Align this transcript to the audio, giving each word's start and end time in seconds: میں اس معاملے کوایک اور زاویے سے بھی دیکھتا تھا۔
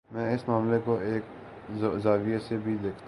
میں 0.09 0.33
اس 0.33 0.47
معاملے 0.47 0.77
کوایک 0.85 1.23
اور 1.83 1.99
زاویے 1.99 2.39
سے 2.39 2.57
بھی 2.57 2.73
دیکھتا 2.73 2.89
تھا۔ 2.89 2.99